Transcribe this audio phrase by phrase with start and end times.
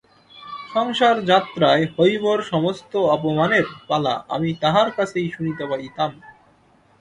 [0.73, 6.11] সংসারযাত্রায় হৈমর সমস্ত অপমানের পালা আমি তাহার কাছেই শুনিতে পাইতাম।